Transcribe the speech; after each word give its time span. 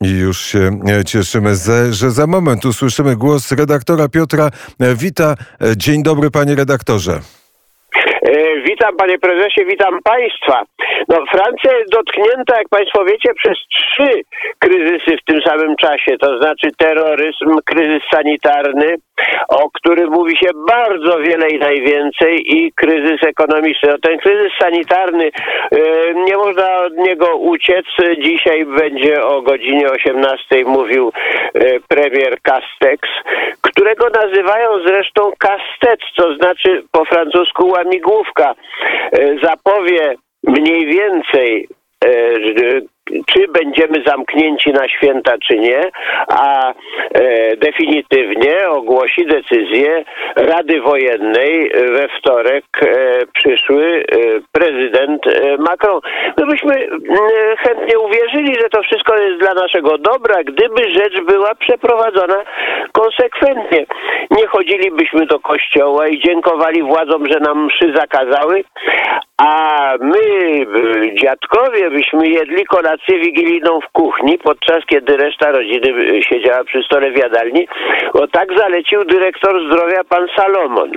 I 0.00 0.08
już 0.08 0.40
się 0.40 0.80
e, 0.88 1.04
cieszymy, 1.04 1.56
że 1.90 2.10
za 2.10 2.26
moment 2.26 2.64
usłyszymy 2.64 3.16
głos 3.16 3.52
redaktora 3.52 4.08
Piotra 4.08 4.50
e, 4.78 4.94
Wita. 4.94 5.34
E, 5.60 5.76
dzień 5.76 6.02
dobry, 6.02 6.30
panie 6.30 6.54
redaktorze. 6.54 7.20
Witam 8.66 8.96
panie 8.96 9.18
prezesie, 9.18 9.64
witam 9.64 9.98
państwa. 10.02 10.62
No, 11.08 11.16
Francja 11.30 11.72
jest 11.78 11.90
dotknięta, 11.90 12.58
jak 12.58 12.68
państwo 12.68 13.04
wiecie, 13.04 13.34
przez 13.34 13.58
trzy 13.58 14.22
kryzysy 14.58 15.16
w 15.16 15.24
tym 15.24 15.42
samym 15.42 15.76
czasie, 15.76 16.18
to 16.20 16.38
znaczy 16.38 16.68
terroryzm, 16.78 17.58
kryzys 17.64 18.02
sanitarny, 18.14 18.96
o 19.48 19.70
którym 19.70 20.10
mówi 20.10 20.36
się 20.36 20.48
bardzo 20.68 21.18
wiele 21.18 21.48
i 21.48 21.58
najwięcej 21.58 22.56
i 22.56 22.72
kryzys 22.72 23.22
ekonomiczny. 23.22 23.88
No, 23.88 23.96
ten 24.02 24.18
kryzys 24.18 24.52
sanitarny, 24.60 25.24
yy, 25.72 26.14
nie 26.14 26.36
można 26.36 26.78
od 26.78 26.96
niego 26.96 27.36
uciec. 27.36 27.86
Dzisiaj 28.18 28.64
będzie 28.64 29.24
o 29.24 29.42
godzinie 29.42 29.90
18 29.90 30.64
mówił 30.64 31.12
yy, 31.54 31.80
premier 31.88 32.40
Castex, 32.42 33.08
którego 33.60 34.08
nazywają 34.10 34.68
zresztą 34.86 35.32
Castet, 35.38 36.00
to 36.16 36.34
znaczy 36.34 36.82
po 36.92 37.04
francusku 37.04 37.68
łamigłówka. 37.68 38.55
Zapowie 39.42 40.14
mniej 40.42 40.86
więcej 40.86 41.68
czy 43.26 43.48
będziemy 43.48 44.02
zamknięci 44.06 44.72
na 44.72 44.88
święta, 44.88 45.32
czy 45.48 45.58
nie, 45.58 45.80
a 46.28 46.72
e, 46.72 47.56
definitywnie 47.56 48.68
ogłosi 48.68 49.26
decyzję 49.26 50.04
Rady 50.36 50.80
Wojennej 50.80 51.70
we 51.92 52.08
wtorek 52.18 52.64
e, 52.82 52.86
przyszły 53.34 53.84
e, 53.84 54.16
prezydent 54.52 55.22
Macron. 55.58 56.00
My 56.38 56.46
byśmy 56.46 56.88
chętnie 57.58 57.98
uwierzyli, 57.98 58.54
że 58.54 58.68
to 58.68 58.82
wszystko 58.82 59.16
jest 59.16 59.40
dla 59.40 59.54
naszego 59.54 59.98
dobra, 59.98 60.42
gdyby 60.44 60.90
rzecz 60.90 61.20
była 61.20 61.54
przeprowadzona 61.54 62.36
konsekwentnie. 62.92 63.86
Nie 64.30 64.46
chodzilibyśmy 64.46 65.26
do 65.26 65.40
kościoła 65.40 66.08
i 66.08 66.20
dziękowali 66.20 66.82
władzom, 66.82 67.26
że 67.26 67.40
nam 67.40 67.66
mszy 67.66 67.92
zakazały, 67.96 68.64
a 69.38 69.92
my, 70.00 70.20
dziadkowie, 71.22 71.90
byśmy 71.90 72.28
jedli 72.28 72.64
kolację 72.64 73.15
wigilijną 73.18 73.80
w 73.80 73.92
kuchni, 73.92 74.38
podczas 74.38 74.86
kiedy 74.86 75.16
reszta 75.16 75.50
rodziny 75.50 76.22
siedziała 76.22 76.64
przy 76.64 76.82
stole 76.82 77.10
w 77.10 77.16
jadalni, 77.16 77.68
bo 78.14 78.28
tak 78.28 78.58
zalecił 78.58 79.04
dyrektor 79.04 79.66
zdrowia 79.66 80.04
pan 80.04 80.26
Salomon. 80.36 80.90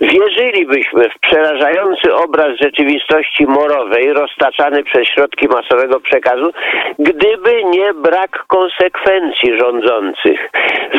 Wierzylibyśmy 0.00 1.08
w 1.08 1.18
przerażający 1.20 2.14
obraz 2.14 2.58
rzeczywistości 2.62 3.46
morowej 3.46 4.12
roztaczany 4.12 4.84
przez 4.84 5.08
środki 5.08 5.48
masowego 5.48 6.00
przekazu, 6.00 6.50
gdyby 6.98 7.64
nie 7.64 7.94
brak 7.94 8.44
konsekwencji 8.46 9.58
rządzących. 9.58 10.50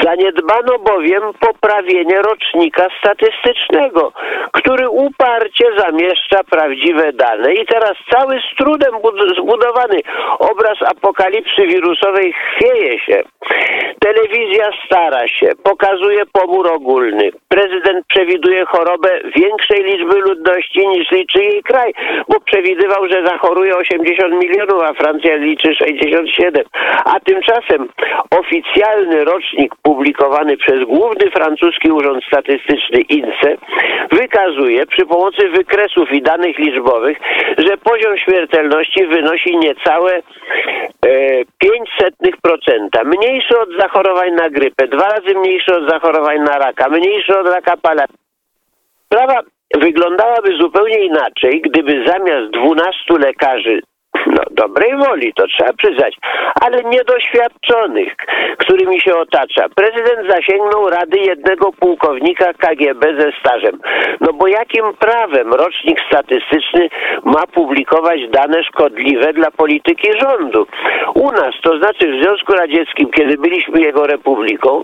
Zaniedbano 0.03 0.79
bowiem 0.79 1.23
poprawienie 1.39 2.21
rocznika 2.21 2.87
statystycznego, 2.99 4.11
który 4.51 4.89
uparcie 4.89 5.65
zamieszcza 5.77 6.43
prawdziwe 6.43 7.13
dane. 7.13 7.53
I 7.53 7.65
teraz 7.65 7.93
cały 8.11 8.39
z 8.39 8.55
trudem 8.57 8.93
zbudowany 9.37 9.99
obraz 10.39 10.77
apokalipsy 10.81 11.67
wirusowej 11.67 12.33
chwieje 12.33 12.99
się. 12.99 13.23
Telewizja 13.99 14.69
stara 14.85 15.27
się, 15.27 15.47
pokazuje 15.63 16.25
pomór 16.25 16.67
ogólny. 16.67 17.29
Prezydent 17.47 18.05
przewiduje 18.07 18.46
chorobę 18.65 19.09
większej 19.35 19.83
liczby 19.83 20.19
ludności 20.19 20.87
niż 20.87 21.11
liczy 21.11 21.43
jej 21.43 21.63
kraj, 21.63 21.93
bo 22.29 22.39
przewidywał, 22.39 23.07
że 23.07 23.23
zachoruje 23.25 23.75
80 23.75 24.43
milionów, 24.43 24.81
a 24.83 24.93
Francja 24.93 25.35
liczy 25.35 25.75
67. 25.75 26.63
A 27.05 27.19
tymczasem 27.19 27.87
oficjalny 28.39 29.25
rocznik 29.25 29.75
publikowany 29.83 30.57
przez 30.57 30.83
główny 30.83 31.31
francuski 31.31 31.91
urząd 31.91 32.23
statystyczny 32.23 33.01
INSE 33.01 33.57
wykazuje 34.11 34.85
przy 34.85 35.05
pomocy 35.05 35.49
wykresów 35.49 36.11
i 36.11 36.21
danych 36.21 36.57
liczbowych, 36.57 37.17
że 37.57 37.77
poziom 37.77 38.17
śmiertelności 38.17 39.07
wynosi 39.07 39.57
niecałe 39.57 40.13
e, 40.15 40.21
0,05%, 41.63 43.05
mniejszy 43.05 43.59
od 43.59 43.69
zachorowań 43.79 44.31
na 44.31 44.49
grypę, 44.49 44.87
dwa 44.87 45.07
razy 45.09 45.39
mniejszy 45.39 45.75
od 45.75 45.89
zachorowań 45.89 46.39
na 46.39 46.57
raka, 46.57 46.89
mniejszy 46.89 47.39
od 47.39 47.47
raka 47.47 47.77
pala. 47.81 48.05
Sprawa 49.07 49.41
wyglądałaby 49.75 50.57
zupełnie 50.57 51.05
inaczej, 51.05 51.61
gdyby 51.61 52.05
zamiast 52.07 52.51
12 52.51 53.13
lekarzy 53.19 53.81
no, 54.25 54.43
dobrej 54.51 54.97
woli, 54.97 55.33
to 55.33 55.47
trzeba 55.47 55.73
przyznać, 55.73 56.15
ale 56.61 56.83
niedoświadczonych, 56.83 58.15
którymi 58.57 59.01
się 59.01 59.15
otacza. 59.15 59.65
Prezydent 59.75 60.29
zasięgnął 60.29 60.89
rady 60.89 61.19
jednego 61.19 61.71
pułkownika 61.71 62.53
KGB 62.53 63.19
ze 63.19 63.31
stażem. 63.39 63.79
No 64.21 64.33
bo 64.33 64.47
jakim 64.47 64.83
prawem 64.99 65.53
rocznik 65.53 65.99
statystyczny 66.07 66.89
ma 67.23 67.47
publikować 67.47 68.19
dane 68.29 68.63
szkodliwe 68.63 69.33
dla 69.33 69.51
polityki 69.51 70.09
rządu? 70.19 70.67
U 71.13 71.31
nas, 71.31 71.55
to 71.63 71.77
znaczy 71.77 72.11
w 72.11 72.23
Związku 72.23 72.53
Radzieckim, 72.53 73.09
kiedy 73.11 73.37
byliśmy 73.37 73.81
jego 73.81 74.07
republiką, 74.07 74.83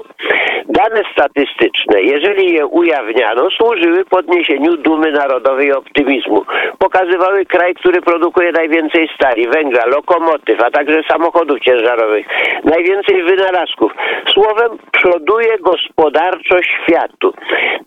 dane 0.73 1.01
statystyczne, 1.11 2.01
jeżeli 2.01 2.53
je 2.53 2.65
ujawniano, 2.65 3.49
służyły 3.49 4.05
podniesieniu 4.05 4.77
dumy 4.77 5.11
narodowej 5.11 5.67
i 5.67 5.71
optymizmu. 5.71 6.45
Pokazywały 6.79 7.45
kraj, 7.45 7.73
który 7.73 8.01
produkuje 8.01 8.51
najwięcej 8.51 9.09
stali, 9.15 9.47
węgla, 9.47 9.85
lokomotyw, 9.85 10.63
a 10.63 10.71
także 10.71 11.01
samochodów 11.09 11.59
ciężarowych. 11.59 12.25
Najwięcej 12.63 13.23
wynalazków. 13.23 13.91
Słowem, 14.33 14.71
przoduje 14.91 15.57
gospodarczo 15.59 16.55
światu. 16.63 17.33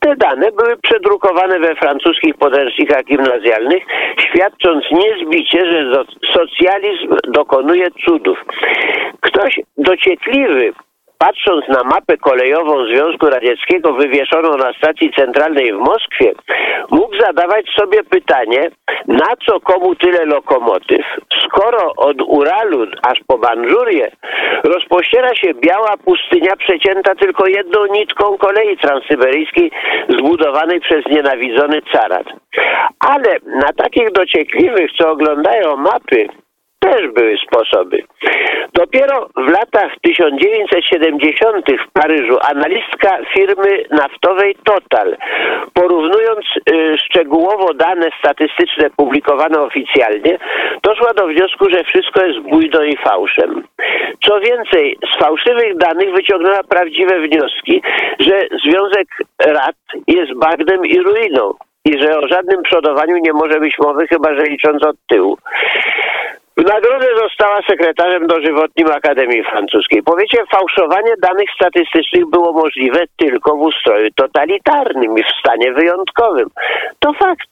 Te 0.01 0.17
dane 0.17 0.53
były 0.53 0.77
przedrukowane 0.77 1.59
we 1.59 1.75
francuskich 1.75 2.35
podręcznikach 2.35 3.05
gimnazjalnych, 3.05 3.83
świadcząc 4.19 4.85
niezbicie, 4.93 5.67
że 5.67 6.05
socjalizm 6.33 7.17
dokonuje 7.29 7.87
cudów. 8.05 8.45
Ktoś 9.21 9.61
dociekliwy 9.77 10.73
patrząc 11.19 11.69
na 11.69 11.83
mapę 11.85 12.17
kolejową 12.17 12.87
Związku 12.87 13.27
Radzieckiego 13.27 13.93
wywieszoną 13.93 14.57
na 14.57 14.73
stacji 14.73 15.11
centralnej 15.17 15.73
w 15.73 15.79
Moskwie, 15.79 16.33
mógł 16.91 17.17
zadawać 17.21 17.67
sobie 17.79 18.05
pytanie, 18.05 18.71
na 19.09 19.29
co 19.47 19.61
komu 19.61 19.95
tyle 19.95 20.25
lokomotyw, 20.25 21.07
skoro 21.47 21.93
od 21.97 22.23
Uralu 22.23 22.87
aż 23.03 23.19
po 23.27 23.37
Mandżurię 23.39 24.11
rozpościera 24.65 25.35
się 25.35 25.55
biała 25.55 25.97
pustynia 26.05 26.57
przecięta 26.57 27.15
tylko 27.15 27.47
jedną 27.47 27.87
nitką 27.87 28.39
kolei 28.39 28.77
transsyberyjskiej 28.77 29.71
zbudowanej 30.09 30.81
przez 30.81 31.07
nienawidzony 31.07 31.81
carat. 31.93 32.27
Ale 33.01 33.37
na 33.47 33.73
takich 33.77 34.13
dociekliwych, 34.13 34.91
co 34.99 35.11
oglądają 35.11 35.77
mapy, 35.77 36.29
też 36.79 37.09
były 37.15 37.37
sposoby. 37.47 38.03
Dopiero 38.73 39.29
w 39.37 39.49
latach 39.51 39.93
1970 40.03 41.67
w 41.67 41.93
Paryżu 41.93 42.39
analistka 42.51 43.19
firmy 43.35 43.85
naftowej 43.91 44.57
Total, 44.65 45.17
porównując 45.75 46.45
y, 46.71 46.99
szczegółowo 46.99 47.75
dane 47.75 48.09
statystyczne 48.19 48.91
publikowane 48.97 49.61
oficjalnie, 49.61 50.39
doszła 50.83 51.15
do 51.15 51.27
wniosku, 51.27 51.71
że 51.71 51.85
wszystko 51.85 52.27
jest 52.27 52.41
bójdą 52.41 52.83
i 52.83 52.97
fałszem. 52.97 53.63
Co 54.25 54.41
więcej, 54.41 54.99
z 55.15 55.19
fałszywych 55.19 55.77
danych 55.77 56.15
wyciągnęła 56.15 56.63
prawdziwe 56.63 57.21
wnioski, 57.21 57.83
że 58.19 58.41
Związek 58.65 59.09
Rad 59.47 59.77
jest 60.07 60.35
bagnem 60.35 60.87
i 60.87 60.99
ruiną 60.99 61.55
i 61.85 61.99
że 62.03 62.19
o 62.19 62.29
żadnym 62.29 62.63
przodowaniu 62.63 63.17
nie 63.17 63.33
może 63.33 63.61
być 63.61 63.79
mowy, 63.79 64.07
chyba 64.07 64.35
że 64.35 64.43
licząc 64.43 64.83
od 64.83 64.97
tyłu. 65.09 65.39
Nagrodę 66.77 67.07
została 67.17 67.61
sekretarzem 67.69 68.27
dożywotnim 68.27 68.91
Akademii 68.91 69.45
Francuskiej. 69.45 70.03
Powiecie, 70.03 70.39
fałszowanie 70.53 71.15
danych 71.23 71.49
statystycznych 71.55 72.27
było 72.27 72.53
możliwe 72.53 73.05
tylko 73.17 73.57
w 73.57 73.61
ustroju 73.61 74.09
totalitarnym 74.17 75.19
i 75.19 75.23
w 75.23 75.39
stanie 75.41 75.73
wyjątkowym. 75.73 76.49
To 76.99 77.13
fakt. 77.13 77.49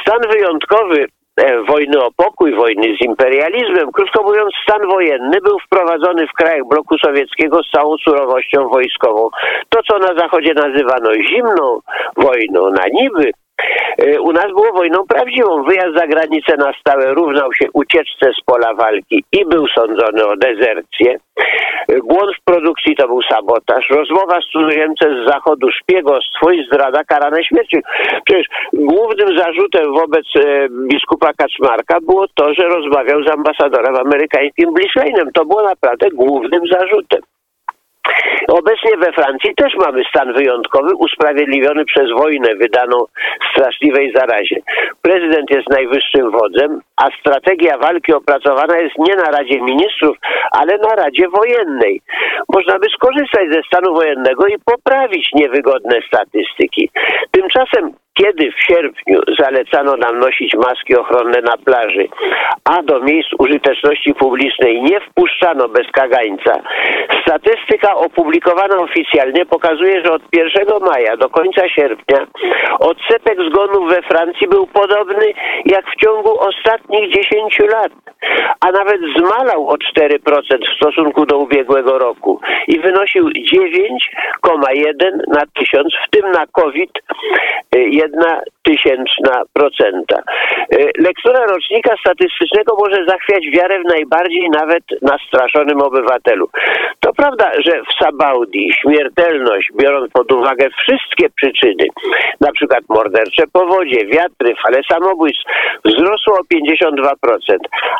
Stan 0.00 0.20
wyjątkowy 0.30 1.06
e, 1.36 1.62
wojny 1.62 2.02
o 2.02 2.10
pokój, 2.16 2.54
wojny 2.54 2.96
z 2.96 3.04
imperializmem, 3.04 3.92
krótko 3.92 4.22
mówiąc, 4.22 4.50
stan 4.62 4.86
wojenny 4.88 5.40
był 5.40 5.58
wprowadzony 5.58 6.26
w 6.26 6.32
krajach 6.32 6.64
bloku 6.68 6.98
sowieckiego 6.98 7.62
z 7.62 7.70
całą 7.70 7.96
surowością 7.98 8.68
wojskową. 8.68 9.28
To, 9.68 9.82
co 9.82 9.98
na 9.98 10.14
zachodzie 10.18 10.54
nazywano 10.54 11.14
zimną 11.14 11.80
wojną, 12.16 12.70
na 12.70 12.84
niby, 12.92 13.30
u 14.20 14.32
nas 14.32 14.46
było 14.46 14.72
wojną 14.72 15.06
prawdziwą. 15.08 15.62
Wyjazd 15.62 15.96
za 15.96 16.06
granicę 16.06 16.56
na 16.56 16.72
stałe 16.80 17.14
równał 17.14 17.52
się 17.52 17.66
ucieczce 17.72 18.32
z 18.40 18.44
pola 18.44 18.74
walki 18.74 19.24
i 19.32 19.44
był 19.44 19.66
sądzony 19.68 20.26
o 20.26 20.36
dezercję. 20.36 21.16
Błąd 21.88 22.36
w 22.36 22.44
produkcji 22.44 22.96
to 22.96 23.06
był 23.06 23.22
sabotaż. 23.22 23.90
Rozmowa 23.90 24.40
z 24.40 24.52
cudzoziemcem 24.52 25.24
z 25.24 25.28
zachodu, 25.28 25.70
szpiegostwo 25.70 26.50
i 26.50 26.66
zdrada 26.66 27.04
karane 27.04 27.44
śmiercią. 27.44 27.78
Przecież 28.24 28.46
głównym 28.72 29.38
zarzutem 29.38 29.94
wobec 29.94 30.26
e, 30.36 30.68
biskupa 30.92 31.32
Kaczmarka 31.32 32.00
było 32.00 32.26
to, 32.34 32.54
że 32.54 32.68
rozmawiał 32.68 33.22
z 33.22 33.30
ambasadorem 33.30 33.96
amerykańskim 33.96 34.74
Blischleinem. 34.74 35.32
To 35.32 35.44
było 35.44 35.62
naprawdę 35.62 36.10
głównym 36.10 36.60
zarzutem. 36.72 37.20
Obecnie 38.48 38.96
we 38.96 39.12
Francji 39.12 39.54
też 39.54 39.74
mamy 39.74 40.02
stan 40.04 40.32
wyjątkowy 40.32 40.94
usprawiedliwiony 40.94 41.84
przez 41.84 42.10
wojnę 42.18 42.54
wydaną 42.54 43.04
straszliwej 43.52 44.12
zarazie. 44.16 44.56
Prezydent 45.02 45.50
jest 45.50 45.68
najwyższym 45.70 46.30
wodzem, 46.30 46.80
a 46.96 47.08
strategia 47.20 47.78
walki 47.78 48.14
opracowana 48.14 48.78
jest 48.78 48.98
nie 48.98 49.16
na 49.16 49.30
Radzie 49.30 49.60
Ministrów, 49.60 50.16
ale 50.50 50.78
na 50.78 50.94
Radzie 50.94 51.28
Wojennej. 51.28 52.00
Można 52.54 52.78
by 52.78 52.86
skorzystać 52.88 53.52
ze 53.52 53.60
stanu 53.62 53.94
wojennego 53.94 54.46
i 54.46 54.56
poprawić 54.64 55.30
niewygodne 55.34 55.98
statystyki. 56.08 56.90
Tymczasem 57.30 57.92
kiedy 58.16 58.52
w 58.52 58.62
sierpniu 58.62 59.20
zalecano 59.38 59.96
nam 59.96 60.18
nosić 60.18 60.54
maski 60.54 60.96
ochronne 60.96 61.40
na 61.40 61.56
plaży, 61.56 62.08
a 62.64 62.82
do 62.82 63.00
miejsc 63.00 63.28
użyteczności 63.38 64.14
publicznej 64.14 64.82
nie 64.82 65.00
wpuszczano 65.00 65.68
bez 65.68 65.86
kagańca, 65.92 66.52
statystyka 67.22 67.94
opublikowana 67.94 68.76
oficjalnie 68.76 69.46
pokazuje, 69.46 70.02
że 70.04 70.12
od 70.12 70.22
1 70.32 70.66
maja 70.80 71.16
do 71.16 71.28
końca 71.28 71.68
sierpnia 71.68 72.26
odsetek 72.80 73.38
zgonów 73.50 73.90
we 73.90 74.02
Francji 74.02 74.48
był 74.48 74.66
podobny 74.66 75.26
jak 75.64 75.84
w 75.90 75.96
ciągu 76.04 76.40
ostatnich 76.40 77.12
10 77.12 77.58
lat, 77.58 77.92
a 78.60 78.72
nawet 78.72 79.00
zmalał 79.16 79.68
o 79.68 79.74
4% 79.74 80.18
w 80.72 80.76
stosunku 80.76 81.26
do 81.26 81.38
ubiegłego 81.38 81.98
roku 81.98 82.40
i 82.68 82.78
wynosił 82.78 83.28
9,1 83.28 84.92
na 85.28 85.42
tysiąc, 85.54 85.94
w 86.06 86.10
tym 86.10 86.30
na 86.30 86.46
COVID 86.46 86.90
jedna 87.78 88.40
tysięczna 88.62 89.42
procenta. 89.52 90.16
E, 90.16 90.76
lektura 90.98 91.46
rocznika 91.46 91.94
statystycznego 92.00 92.76
może 92.78 93.04
zachwiać 93.08 93.44
wiarę 93.52 93.80
w 93.80 93.84
najbardziej 93.84 94.50
nawet 94.50 94.82
nastraszonym 95.02 95.80
obywatelu. 95.80 96.48
To 97.00 97.12
prawda, 97.12 97.52
że 97.64 97.82
w 97.82 98.04
Sabaudi 98.04 98.70
śmiertelność, 98.80 99.70
biorąc 99.80 100.12
pod 100.12 100.32
uwagę 100.32 100.68
wszystkie 100.70 101.28
przyczyny, 101.30 101.84
na 102.40 102.52
przykład 102.52 102.80
mordercze 102.88 103.42
powodzie, 103.52 104.06
wiatry, 104.06 104.54
fale 104.62 104.80
samobójstw, 104.90 105.44
wzrosło 105.84 106.34
o 106.34 106.54
52%, 106.54 107.56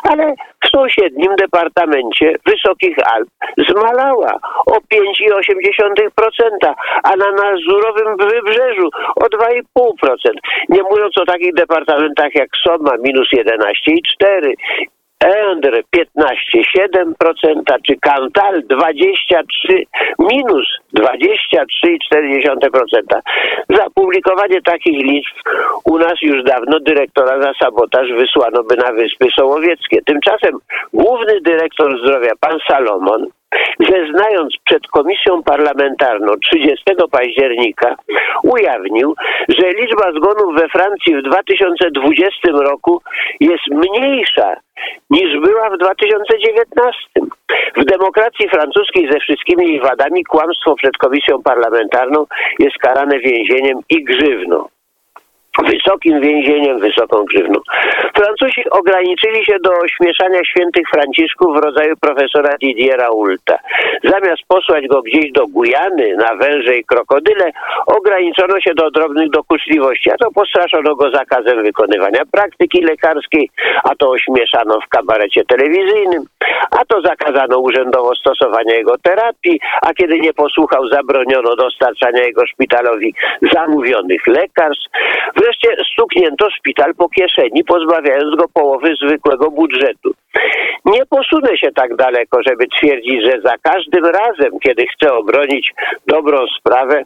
ale 0.09 0.33
w 0.67 0.69
sąsiednim 0.69 1.35
departamencie 1.35 2.35
Wysokich 2.45 2.95
Alp 3.13 3.29
zmalała 3.69 4.39
o 4.65 4.71
5,8%, 4.71 6.73
a 7.03 7.15
na 7.15 7.31
Nazurowym 7.31 8.17
Wybrzeżu 8.17 8.89
o 9.15 9.25
2,5%. 9.25 10.15
Nie 10.69 10.83
mówiąc 10.83 11.17
o 11.17 11.25
takich 11.25 11.53
departamentach 11.53 12.35
jak 12.35 12.49
Soma 12.63 12.91
minus 13.03 13.27
11,4%, 13.33 14.53
Endre 15.19 15.81
15,7%, 15.95 17.77
czy 17.87 17.95
Cantal 18.01 18.61
23, 18.69 19.83
minus 20.19 20.67
23,4%. 20.93 23.21
Za 23.69 23.89
publikowanie 23.95 24.61
takich 24.61 25.03
liczb 25.03 25.35
u 25.85 25.97
nas 25.97 26.21
już 26.21 26.43
dawno 26.43 26.79
dyrektora 26.79 27.41
za 27.41 27.53
sabotaż 27.59 28.11
wysłano 28.11 28.63
by 28.63 28.75
na 28.75 28.91
Wyspy 28.91 29.27
Sołowieckie. 29.35 30.01
Tymczasem 30.05 30.59
główny 30.93 31.41
dyrektor 31.41 31.99
zdrowia, 31.99 32.31
pan 32.39 32.59
Salomon, 32.67 33.27
zeznając 33.79 34.53
przed 34.65 34.87
komisją 34.87 35.43
parlamentarną 35.43 36.33
30 36.51 36.83
października, 37.11 37.95
ujawnił, 38.43 39.15
że 39.49 39.69
liczba 39.71 40.11
zgonów 40.11 40.55
we 40.55 40.69
Francji 40.69 41.15
w 41.15 41.21
2020 41.21 42.49
roku 42.51 43.01
jest 43.39 43.67
mniejsza 43.71 44.55
niż 45.09 45.39
była 45.39 45.69
w 45.69 45.77
2019. 45.77 46.99
W 47.77 47.85
demokracji 47.85 48.49
francuskiej 48.49 49.09
ze 49.11 49.19
wszystkimi 49.19 49.67
jej 49.67 49.79
wadami 49.79 50.23
kłamstwo 50.23 50.75
przed 50.75 50.97
komisją 50.97 51.43
parlamentarną 51.43 52.25
jest 52.59 52.77
karane 52.77 53.19
więzieniem 53.19 53.79
i 53.89 54.03
grzywną 54.03 54.67
wysokim 55.65 56.21
więzieniem, 56.21 56.79
wysoką 56.79 57.23
grzywną. 57.23 57.59
Francuzi 58.15 58.69
ograniczyli 58.69 59.45
się 59.45 59.57
do 59.63 59.71
ośmieszania 59.71 60.39
świętych 60.43 60.83
Franciszków 60.93 61.55
w 61.55 61.63
rodzaju 61.63 61.95
profesora 62.01 62.57
Didiera 62.61 63.09
Ulta. 63.09 63.57
Zamiast 64.03 64.41
posłać 64.47 64.87
go 64.87 65.01
gdzieś 65.01 65.31
do 65.31 65.47
Gujany 65.47 66.15
na 66.15 66.35
węże 66.35 66.75
i 66.75 66.85
krokodyle, 66.85 67.51
ograniczono 67.85 68.61
się 68.61 68.73
do 68.73 68.91
drobnych 68.91 69.29
dokuczliwości, 69.29 70.11
a 70.11 70.17
to 70.17 70.31
postraszono 70.31 70.95
go 70.95 71.11
zakazem 71.11 71.63
wykonywania 71.63 72.21
praktyki 72.31 72.81
lekarskiej, 72.81 73.49
a 73.83 73.95
to 73.95 74.09
ośmieszano 74.09 74.79
w 74.81 74.87
kabarecie 74.87 75.45
telewizyjnym, 75.45 76.23
a 76.71 76.85
to 76.85 77.01
zakazano 77.01 77.59
urzędowo 77.59 78.15
stosowania 78.15 78.75
jego 78.75 78.97
terapii, 78.97 79.59
a 79.81 79.93
kiedy 79.93 80.19
nie 80.19 80.33
posłuchał, 80.33 80.87
zabroniono 80.87 81.55
dostarczania 81.55 82.23
jego 82.23 82.47
szpitalowi 82.47 83.13
zamówionych 83.53 84.27
lekarstw. 84.27 84.87
Wreszcie 85.47 85.83
stuknięto 85.93 86.49
szpital 86.49 86.95
po 86.95 87.09
kieszeni, 87.09 87.63
pozbawiając 87.63 88.35
go 88.35 88.45
połowy 88.53 88.93
zwykłego 89.05 89.51
budżetu. 89.51 90.11
Nie 90.85 91.05
posunę 91.05 91.57
się 91.57 91.71
tak 91.71 91.95
daleko, 91.95 92.39
żeby 92.47 92.67
twierdzić, 92.67 93.23
że 93.23 93.41
za 93.41 93.57
każdym 93.61 94.05
razem, 94.05 94.59
kiedy 94.59 94.85
chce 94.87 95.13
obronić 95.13 95.73
dobrą 96.07 96.37
sprawę, 96.59 97.03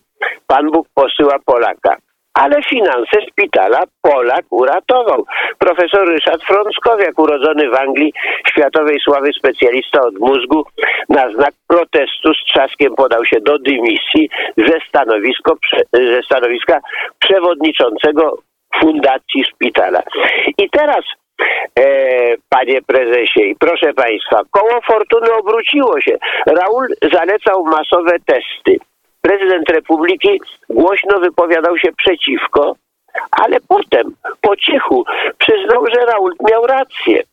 Pan 0.48 0.72
Bóg 0.72 0.88
posyła 0.94 1.36
Polaka 1.46 1.98
ale 2.34 2.64
finanse 2.64 3.22
szpitala 3.30 3.84
Polak 4.02 4.46
uratował. 4.50 5.26
Profesor 5.60 6.08
Ryszard 6.08 6.44
Frąckowiak, 6.44 7.20
urodzony 7.20 7.70
w 7.70 7.76
Anglii, 7.76 8.14
światowej 8.48 9.00
sławy 9.00 9.34
specjalista 9.34 10.02
od 10.02 10.20
mózgu, 10.20 10.66
na 11.10 11.32
znak 11.32 11.54
protestu 11.68 12.34
z 12.34 12.46
trzaskiem 12.46 12.96
podał 12.96 13.26
się 13.26 13.40
do 13.42 13.60
dymisji 13.60 14.30
ze, 14.58 14.80
stanowisko, 14.88 15.58
ze 15.94 16.22
stanowiska 16.24 16.80
przewodniczącego 17.20 18.38
fundacji 18.82 19.44
szpitala. 19.44 20.02
I 20.58 20.70
teraz 20.70 21.06
E, 21.80 21.84
panie 22.50 22.82
prezesie. 22.82 23.42
I 23.42 23.56
proszę 23.56 23.94
państwa, 23.94 24.42
koło 24.52 24.82
fortuny 24.82 25.34
obróciło 25.34 26.02
się. 26.02 26.18
Raul 26.46 26.88
zalecał 27.12 27.64
masowe 27.64 28.12
testy 28.26 28.91
prezydent 29.22 29.70
Republiki 29.70 30.42
głośno 30.70 31.20
wypowiadał 31.20 31.78
się 31.78 31.90
przeciwko, 31.98 32.76
ale 33.32 33.58
potem 33.68 34.16
po 34.42 34.56
cichu 34.56 35.06
przyznał, 35.38 35.86
że 35.94 36.06
Raul 36.06 36.34
miał 36.50 36.68
rację. 36.68 37.24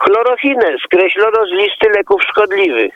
Chlorochinę 0.00 0.76
skreślono 0.84 1.46
z 1.46 1.50
listy 1.50 1.88
leków 1.96 2.22
szkodliwych. 2.22 2.94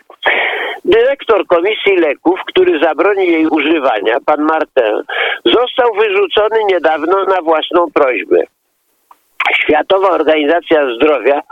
Dyrektor 0.84 1.46
Komisji 1.46 1.96
Leków, 1.96 2.41
który 2.46 2.79
zabronił 2.79 3.31
jej 3.31 3.46
używania, 3.46 4.17
pan 4.27 4.43
Martin, 4.43 5.03
został 5.44 5.94
wyrzucony 5.94 6.65
niedawno 6.69 7.24
na 7.24 7.43
własną 7.43 7.86
prośbę. 7.94 8.43
Światowa 9.55 10.11
Organizacja 10.11 10.94
Zdrowia 10.96 11.43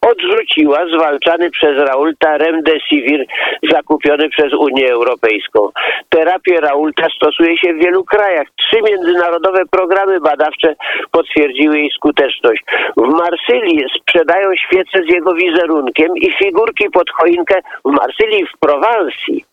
odrzuciła 0.00 0.78
zwalczany 0.96 1.50
przez 1.50 1.78
Raulta 1.78 2.38
Remdesivir 2.38 3.26
zakupiony 3.70 4.28
przez 4.28 4.54
Unię 4.54 4.92
Europejską. 4.92 5.68
Terapię 6.08 6.60
Raulta 6.60 7.06
stosuje 7.16 7.58
się 7.58 7.74
w 7.74 7.84
wielu 7.84 8.04
krajach. 8.04 8.46
Trzy 8.56 8.82
międzynarodowe 8.82 9.62
programy 9.70 10.20
badawcze 10.20 10.74
potwierdziły 11.10 11.78
jej 11.78 11.90
skuteczność. 11.90 12.64
W 12.96 13.08
Marsylii 13.08 13.84
sprzedają 14.00 14.56
świece 14.56 15.02
z 15.08 15.12
jego 15.12 15.34
wizerunkiem 15.34 16.16
i 16.16 16.32
figurki 16.32 16.90
pod 16.90 17.10
choinkę 17.10 17.60
w 17.84 17.90
Marsylii 17.90 18.46
w 18.46 18.58
Prowansji 18.58 19.49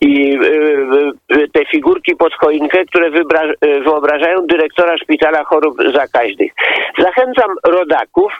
i 0.00 0.38
y, 0.42 1.36
y, 1.36 1.48
te 1.48 1.64
figurki 1.64 2.16
pod 2.16 2.34
choinkę, 2.34 2.84
które 2.84 3.06
y, 3.06 3.80
wyobrażają 3.80 4.46
dyrektora 4.46 4.98
szpitala 4.98 5.44
chorób 5.44 5.76
zakaźnych. 5.94 6.52
Zachęcam 6.98 7.54
rodaków, 7.66 8.32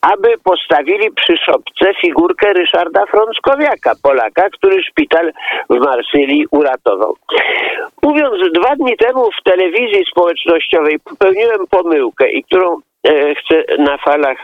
aby 0.00 0.28
postawili 0.44 1.10
przy 1.10 1.36
szopce 1.36 1.94
figurkę 2.00 2.52
Ryszarda 2.52 3.06
Frąckowiaka, 3.06 3.92
Polaka, 4.02 4.50
który 4.50 4.82
szpital 4.82 5.32
w 5.70 5.78
Marsylii 5.78 6.46
uratował. 6.50 7.16
Mówiąc 8.02 8.52
dwa 8.52 8.76
dni 8.76 8.96
temu 8.96 9.30
w 9.40 9.42
telewizji 9.44 10.04
społecznościowej 10.10 10.98
popełniłem 11.00 11.66
pomyłkę 11.70 12.30
i 12.30 12.44
którą 12.44 12.76
e, 13.08 13.34
chcę 13.34 13.62
na 13.78 13.98
falach 13.98 14.38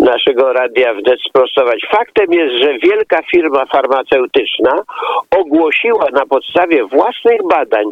naszego 0.00 0.52
radia 0.52 0.94
wnet 0.94 1.20
sprostować. 1.28 1.80
Faktem 1.90 2.32
jest, 2.32 2.54
że 2.64 2.78
wielka 2.78 3.22
firma 3.30 3.66
farmaceutyczna 3.66 4.82
ogłosiła 5.30 6.06
na 6.12 6.26
podstawie 6.26 6.84
własnych 6.84 7.40
badań, 7.50 7.84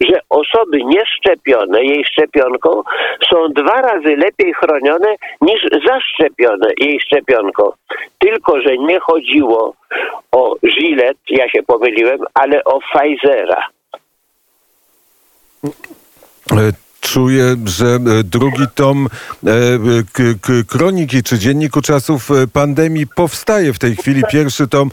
że 0.00 0.20
osoby 0.28 0.78
nieszczepione 0.84 1.84
jej 1.84 2.04
szczepionką 2.04 2.82
są 3.30 3.48
dwa 3.48 3.80
razy 3.80 4.16
lepiej 4.16 4.54
chronione 4.54 5.14
niż 5.40 5.60
zaszczepione 5.86 6.68
jej 6.78 7.00
szczepionką. 7.00 7.72
Tylko, 8.18 8.60
że 8.60 8.76
nie 8.76 9.00
chodziło 9.00 9.74
o 10.32 10.56
Gilet, 10.66 11.18
ja 11.28 11.48
się 11.48 11.62
pomyliłem, 11.62 12.18
ale 12.34 12.64
o 12.64 12.80
Pfizera. 12.80 13.62
Czuję, 17.12 17.56
że 17.64 17.86
e, 17.86 18.24
drugi 18.24 18.64
tom 18.74 19.08
e, 19.46 19.50
kroniki 20.64 21.22
czy 21.22 21.38
dzienniku 21.38 21.82
czasów 21.82 22.30
e, 22.30 22.46
pandemii 22.46 23.06
powstaje 23.06 23.72
w 23.72 23.78
tej 23.78 23.96
chwili. 23.96 24.22
Pierwszy 24.30 24.68
tom, 24.68 24.90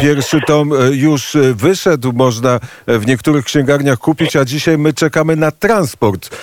pierwszy 0.00 0.40
tom 0.46 0.72
już 0.90 1.36
wyszedł, 1.54 2.12
można 2.12 2.60
w 2.86 3.06
niektórych 3.06 3.44
księgarniach 3.44 3.98
kupić, 3.98 4.36
a 4.36 4.44
dzisiaj 4.44 4.78
my 4.78 4.92
czekamy 4.92 5.36
na 5.36 5.50
transport 5.50 6.36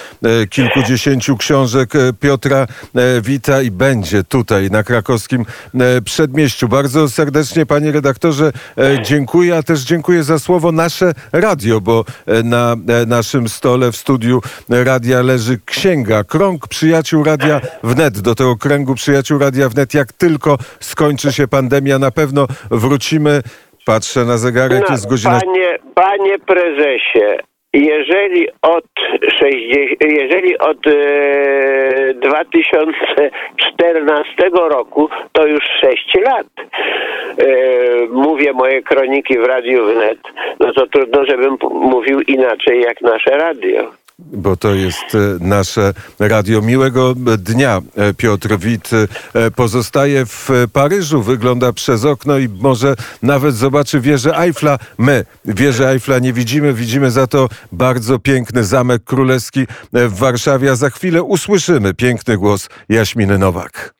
kilkudziesięciu 0.50 1.38
książek 1.38 1.94
Piotra 2.20 2.68
Wita 3.22 3.62
i 3.62 3.72
będzie 3.72 4.24
tutaj 4.24 4.72
na 4.72 4.84
krakowskim 4.84 5.46
przedmieściu. 6.06 6.68
Bardzo 6.68 7.10
serdecznie 7.10 7.66
panie 7.66 7.92
redaktorze 7.92 8.52
dziękuję, 9.04 9.58
a 9.58 9.64
też 9.64 9.82
dziękuję 9.82 10.24
za 10.24 10.40
słowo 10.40 10.72
nasze 10.72 11.14
radio, 11.32 11.82
bo 11.82 12.06
na 12.44 12.76
naszym 13.08 13.50
stole 13.50 13.92
w 13.92 13.98
studiu 13.98 14.42
radia 15.06 15.22
leży 15.22 15.58
księga, 15.66 16.24
krąg 16.24 16.68
przyjaciół 16.68 17.24
Radia 17.24 17.62
Wnet. 17.84 18.22
Do 18.22 18.36
tego 18.36 18.56
kręgu 18.56 18.96
przyjaciół 18.96 19.40
Radia 19.40 19.70
Wnet, 19.70 19.94
jak 19.94 20.14
tylko 20.14 20.58
skończy 20.80 21.32
się 21.32 21.48
pandemia, 21.48 22.00
na 22.00 22.12
pewno 22.12 22.48
wrócimy. 22.72 23.42
Patrzę 23.86 24.26
na 24.26 24.38
zegarek, 24.38 24.90
jest 24.90 25.10
godzina... 25.10 25.40
Panie, 25.46 25.78
panie 25.96 26.40
prezesie, 26.40 27.38
jeżeli 27.74 28.48
od 28.62 28.86
60, 29.40 30.02
jeżeli 30.02 30.58
od 30.58 30.88
e, 30.88 30.92
2014 32.14 34.34
roku, 34.54 35.10
to 35.34 35.48
już 35.48 35.64
6 35.82 36.14
lat 36.26 36.48
e, 36.58 36.64
mówię 38.12 38.54
moje 38.54 38.82
kroniki 38.82 39.40
w 39.40 39.44
Radiu 39.44 39.86
Wnet, 39.86 40.20
no 40.60 40.74
to 40.74 40.88
trudno, 40.88 41.26
żebym 41.26 41.58
mówił 41.72 42.22
inaczej 42.22 42.82
jak 42.82 43.02
nasze 43.02 43.32
radio. 43.32 44.05
Bo 44.20 44.58
to 44.58 44.74
jest 44.74 45.16
e, 45.16 45.18
nasze 45.40 45.94
radio. 46.20 46.62
Miłego 46.62 47.16
dnia. 47.38 47.82
E, 47.96 48.14
Piotr 48.14 48.58
Wit 48.58 48.90
e, 49.34 49.52
pozostaje 49.52 50.26
w 50.26 50.50
Paryżu, 50.74 51.22
wygląda 51.22 51.74
przez 51.74 52.06
okno 52.06 52.38
i 52.38 52.50
może 52.50 52.96
nawet 53.22 53.56
zobaczy 53.56 54.00
wieżę 54.00 54.38
Eiffla. 54.38 54.80
My 54.98 55.26
wieżę 55.46 55.90
Eiffla 55.90 56.20
nie 56.20 56.34
widzimy, 56.34 56.74
widzimy 56.74 57.12
za 57.12 57.28
to 57.28 57.50
bardzo 57.72 58.20
piękny 58.20 58.64
Zamek 58.64 59.04
Królewski 59.04 59.68
w 59.94 60.14
Warszawie, 60.18 60.72
a 60.72 60.76
za 60.76 60.90
chwilę 60.90 61.24
usłyszymy 61.24 61.94
piękny 61.94 62.38
głos 62.38 62.70
Jaśminy 62.90 63.38
Nowak. 63.38 63.95